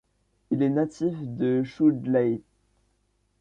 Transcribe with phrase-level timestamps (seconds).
[0.49, 2.41] Il est natif de Chudleigh.